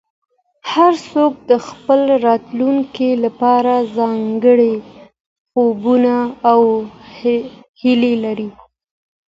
[0.71, 4.75] هر څوک د خپل راتلونکي لپاره ځانګړي
[5.51, 6.15] خوبونه
[6.51, 6.61] او
[7.81, 8.49] هیلې لري.